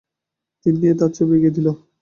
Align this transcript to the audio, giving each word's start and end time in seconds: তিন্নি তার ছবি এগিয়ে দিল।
তিন্নি 0.65 0.87
তার 0.99 1.11
ছবি 1.17 1.33
এগিয়ে 1.37 1.55
দিল। 1.57 1.67